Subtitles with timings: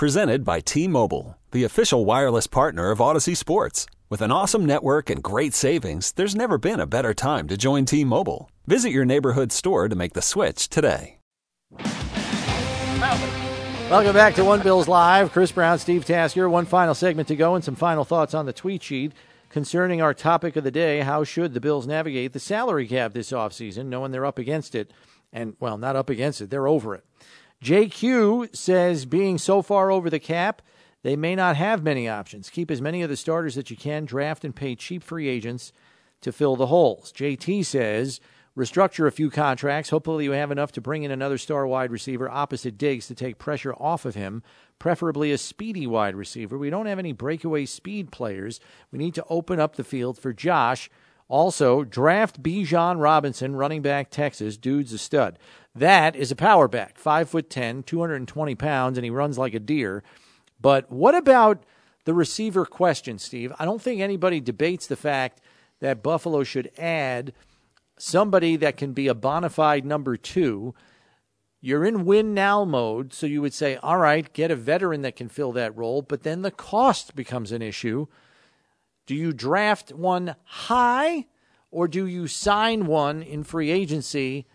[0.00, 3.84] Presented by T Mobile, the official wireless partner of Audacy Sports.
[4.08, 7.84] With an awesome network and great savings, there's never been a better time to join
[7.84, 8.50] T Mobile.
[8.66, 11.18] Visit your neighborhood store to make the switch today.
[13.90, 15.32] Welcome back to One Bills Live.
[15.32, 16.48] Chris Brown, Steve Tasker.
[16.48, 19.12] One final segment to go and some final thoughts on the tweet sheet
[19.50, 21.00] concerning our topic of the day.
[21.00, 24.94] How should the Bills navigate the salary cap this offseason, knowing they're up against it?
[25.30, 27.04] And, well, not up against it, they're over it.
[27.62, 30.62] JQ says being so far over the cap,
[31.02, 32.50] they may not have many options.
[32.50, 35.72] Keep as many of the starters that you can, draft and pay cheap free agents
[36.22, 37.12] to fill the holes.
[37.12, 38.20] JT says
[38.56, 39.90] restructure a few contracts.
[39.90, 43.38] Hopefully, you have enough to bring in another star wide receiver opposite Diggs to take
[43.38, 44.42] pressure off of him,
[44.78, 46.58] preferably a speedy wide receiver.
[46.58, 48.60] We don't have any breakaway speed players.
[48.90, 50.90] We need to open up the field for Josh.
[51.30, 54.56] Also, draft Bijan Robinson, running back Texas.
[54.56, 55.38] Dude's a stud.
[55.72, 59.60] That is a power back, five foot ten, 220 pounds, and he runs like a
[59.60, 60.02] deer.
[60.60, 61.62] But what about
[62.04, 63.52] the receiver question, Steve?
[63.60, 65.40] I don't think anybody debates the fact
[65.78, 67.32] that Buffalo should add
[67.96, 70.74] somebody that can be a bona fide number two.
[71.60, 75.14] You're in win now mode, so you would say, all right, get a veteran that
[75.14, 78.08] can fill that role, but then the cost becomes an issue.
[79.10, 81.26] Do you draft one high
[81.72, 84.46] or do you sign one in free agency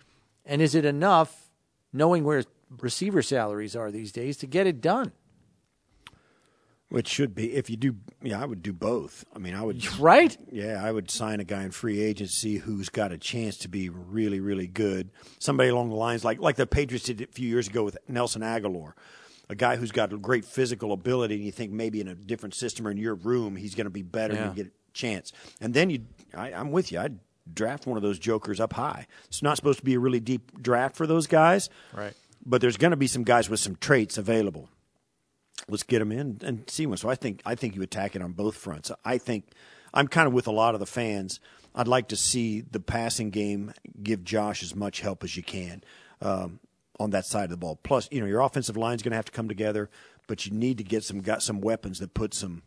[0.46, 1.52] and is it enough,
[1.92, 2.46] knowing where
[2.80, 5.12] receiver salaries are these days, to get it done?
[6.88, 7.98] Which should be if you do.
[8.22, 9.26] Yeah, I would do both.
[9.36, 9.86] I mean, I would.
[10.00, 10.38] Right?
[10.50, 13.90] Yeah, I would sign a guy in free agency who's got a chance to be
[13.90, 15.10] really, really good.
[15.38, 18.42] Somebody along the lines like like the Patriots did a few years ago with Nelson
[18.42, 18.94] Agholor,
[19.50, 22.56] a guy who's got a great physical ability, and you think maybe in a different
[22.56, 24.48] system or in your room he's going to be better Yeah.
[24.48, 25.32] and get a chance.
[25.62, 26.00] And then you,
[26.36, 27.00] I, I'm with you.
[27.00, 27.20] I'd
[27.54, 29.06] draft one of those jokers up high.
[29.28, 32.14] It's not supposed to be a really deep draft for those guys, Right.
[32.46, 34.70] but there's going to be some guys with some traits available.
[35.68, 36.98] Let's get them in and see one.
[36.98, 38.92] So I think I think you attack it on both fronts.
[39.04, 39.46] I think
[39.94, 41.40] I'm kind of with a lot of the fans.
[41.74, 45.84] I'd like to see the passing game give Josh as much help as you can
[46.22, 46.60] um,
[47.00, 47.80] on that side of the ball.
[47.84, 49.90] Plus, you know, your offensive line's going to have to come together,
[50.28, 52.64] but you need to get some got some weapons that put some,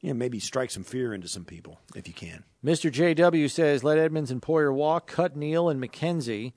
[0.00, 2.44] you know, maybe strike some fear into some people if you can.
[2.64, 2.90] Mr.
[2.90, 6.52] JW says let Edmunds and Poyer walk, cut Neal and McKenzie,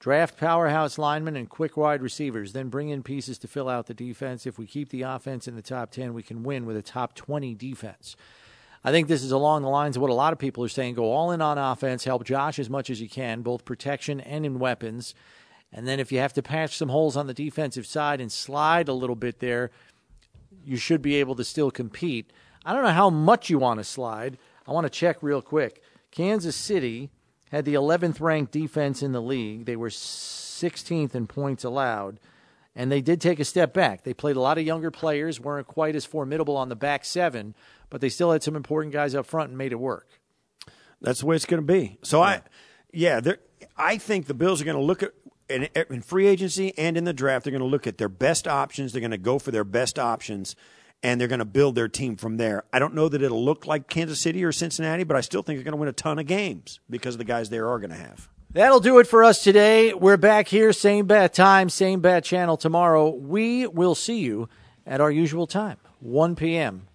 [0.00, 3.94] draft powerhouse linemen and quick wide receivers, then bring in pieces to fill out the
[3.94, 4.46] defense.
[4.46, 7.14] If we keep the offense in the top 10, we can win with a top
[7.14, 8.16] 20 defense.
[8.82, 10.94] I think this is along the lines of what a lot of people are saying
[10.94, 14.46] go all in on offense, help Josh as much as you can, both protection and
[14.46, 15.14] in weapons.
[15.72, 18.88] And then if you have to patch some holes on the defensive side and slide
[18.88, 19.70] a little bit there,
[20.64, 22.32] you should be able to still compete.
[22.64, 24.38] I don't know how much you want to slide.
[24.66, 25.82] I want to check real quick.
[26.10, 27.10] Kansas City
[27.50, 29.64] had the 11th ranked defense in the league.
[29.64, 32.20] They were 16th in points allowed,
[32.74, 34.04] and they did take a step back.
[34.04, 37.54] They played a lot of younger players, weren't quite as formidable on the back seven,
[37.88, 40.06] but they still had some important guys up front and made it work.
[41.00, 41.98] That's the way it's going to be.
[42.02, 42.42] So I,
[42.92, 43.20] yeah,
[43.76, 45.12] I think the Bills are going to look at
[45.50, 47.44] in, in free agency and in the draft.
[47.44, 48.92] They're going to look at their best options.
[48.92, 50.56] They're going to go for their best options,
[51.02, 52.64] and they're going to build their team from there.
[52.72, 55.58] I don't know that it'll look like Kansas City or Cincinnati, but I still think
[55.58, 57.90] they're going to win a ton of games because of the guys they are going
[57.90, 58.28] to have.
[58.52, 59.94] That'll do it for us today.
[59.94, 63.10] We're back here, same bat time, same bat channel tomorrow.
[63.10, 64.48] We will see you
[64.84, 66.88] at our usual time, 1 p.m.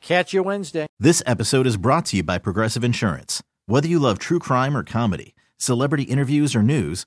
[0.00, 0.86] Catch you Wednesday.
[0.98, 3.40] This episode is brought to you by Progressive Insurance.
[3.66, 7.06] Whether you love true crime or comedy, celebrity interviews or news,